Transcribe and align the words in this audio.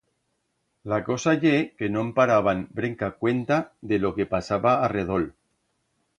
La 0.93 0.97
cosa 1.09 1.33
ye 1.43 1.51
que 1.81 1.89
no'n 1.97 2.09
paraban 2.21 2.65
brenca 2.81 3.11
cuenta 3.21 3.61
de 3.93 4.01
lo 4.03 4.13
que 4.19 4.29
pasaba 4.35 4.75
arredol. 4.89 5.31